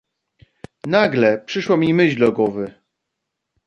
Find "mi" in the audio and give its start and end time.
1.77-1.93